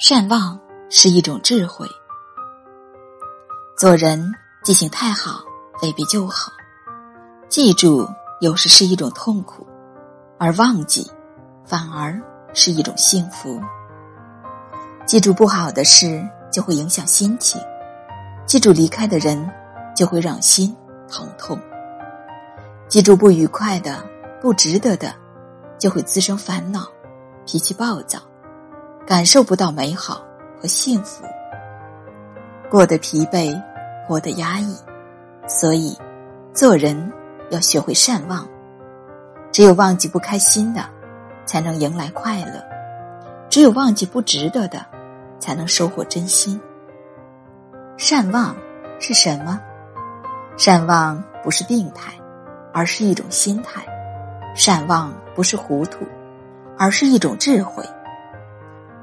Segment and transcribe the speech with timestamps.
[0.00, 0.56] 善忘
[0.88, 1.84] 是一种智慧。
[3.76, 4.32] 做人
[4.62, 5.42] 记性太好
[5.82, 6.52] 未必就好，
[7.48, 8.08] 记住
[8.40, 9.66] 有时是一种痛苦，
[10.38, 11.10] 而忘记
[11.64, 12.16] 反而
[12.54, 13.60] 是一种幸福。
[15.04, 17.60] 记住不好的事就会影响心情，
[18.46, 19.50] 记住离开的人
[19.96, 20.72] 就会让心
[21.08, 21.60] 疼痛，
[22.86, 24.00] 记住不愉快的、
[24.40, 25.12] 不值得的，
[25.76, 26.86] 就会滋生烦恼，
[27.44, 28.20] 脾气暴躁。
[29.08, 30.22] 感受不到美好
[30.60, 31.24] 和幸福，
[32.68, 33.58] 过得疲惫，
[34.06, 34.76] 活得压抑，
[35.46, 35.96] 所以
[36.52, 37.10] 做人
[37.48, 38.46] 要学会善忘。
[39.50, 40.82] 只有忘记不开心的，
[41.46, 42.62] 才能迎来快乐；
[43.48, 44.84] 只有忘记不值得的，
[45.40, 46.60] 才能收获真心。
[47.96, 48.54] 善忘
[49.00, 49.58] 是什么？
[50.58, 52.12] 善忘不是病态，
[52.74, 53.80] 而是一种心态；
[54.54, 56.04] 善忘不是糊涂，
[56.76, 57.82] 而是一种智慧。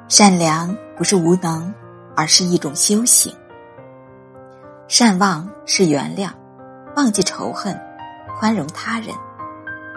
[0.08, 1.74] 善良不是无能，
[2.16, 3.34] 而是一种修行。
[4.88, 6.30] 善忘是原谅，
[6.96, 7.76] 忘记仇恨，
[8.38, 9.16] 宽容他人；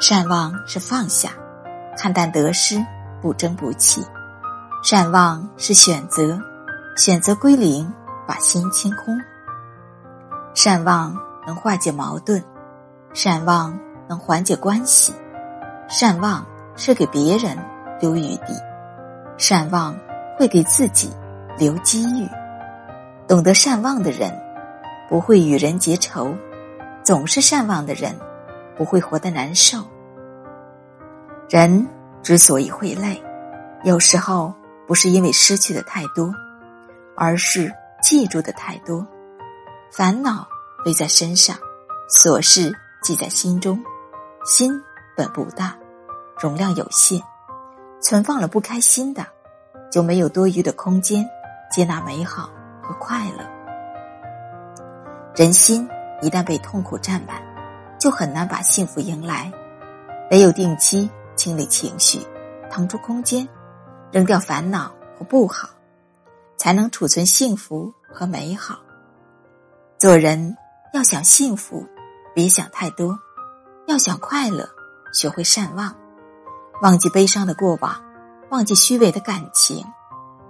[0.01, 1.33] 善忘是放下，
[1.95, 2.83] 看淡得失，
[3.21, 4.01] 不争不气；
[4.83, 6.41] 善忘是选择，
[6.97, 7.93] 选择归零，
[8.27, 9.15] 把心清空。
[10.55, 11.15] 善忘
[11.47, 12.43] 能化解矛盾，
[13.13, 15.13] 善忘能缓解关系，
[15.87, 17.59] 善忘是给别人
[18.01, 18.59] 留余地。
[19.37, 19.95] 善忘
[20.39, 21.11] 会给自己
[21.59, 22.29] 留机遇，
[23.27, 24.33] 懂得善忘的人
[25.09, 26.33] 不会与人结仇，
[27.03, 28.15] 总是善忘的人
[28.77, 29.79] 不会活得难受。
[31.49, 31.85] 人
[32.23, 33.21] 之所以会累，
[33.83, 34.55] 有时候
[34.87, 36.33] 不是因为失去的太多，
[37.17, 39.05] 而是记住的太多。
[39.91, 40.47] 烦恼
[40.85, 41.57] 背在身上，
[42.09, 42.73] 琐事
[43.03, 43.83] 记在心中，
[44.45, 44.81] 心
[45.17, 45.77] 本不大，
[46.39, 47.21] 容量有限。
[48.01, 49.27] 存放了不开心的，
[49.91, 51.29] 就没有多余的空间
[51.71, 52.51] 接纳美好
[52.83, 53.45] 和快乐。
[55.35, 55.89] 人心
[56.21, 57.41] 一旦被痛苦占满，
[57.99, 59.53] 就很难把幸福迎来。
[60.31, 62.21] 唯有定期清理情绪，
[62.71, 63.49] 腾出空间，
[64.13, 65.69] 扔掉烦恼和不好，
[66.57, 68.79] 才能储存幸福和美好。
[69.97, 70.57] 做人
[70.93, 71.87] 要想幸福，
[72.35, 73.13] 别想太多；
[73.87, 74.69] 要想快乐，
[75.13, 75.95] 学会善忘。
[76.83, 78.01] 忘记悲伤的过往，
[78.51, 79.85] 忘记虚伪的感情，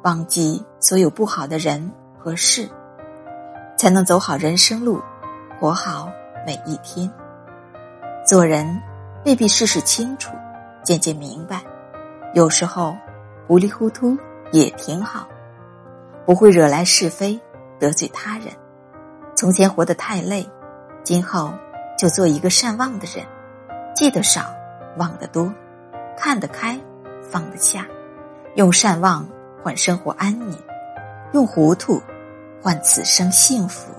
[0.03, 2.69] 忘记所有不好的人和事，
[3.77, 5.03] 才能走好人生路，
[5.59, 6.09] 活好
[6.47, 7.11] 每一天。
[8.25, 8.81] 做人
[9.25, 10.33] 未必事事清楚，
[10.85, 11.61] 渐渐明白，
[12.35, 12.97] 有时候
[13.49, 14.17] 糊里糊涂
[14.53, 15.27] 也挺好，
[16.25, 17.41] 不会惹来是非，
[17.81, 18.47] 得罪他人。
[19.35, 20.49] 从前活得太累，
[21.03, 21.53] 今后
[21.99, 23.27] 就做一个善忘的人，
[23.93, 24.43] 记得少，
[24.99, 25.53] 忘得多。
[26.17, 26.79] 看得开，
[27.31, 27.87] 放得下，
[28.55, 29.27] 用善忘
[29.63, 30.57] 换生活安宁，
[31.33, 32.03] 用糊涂
[32.63, 33.93] 换此生幸福。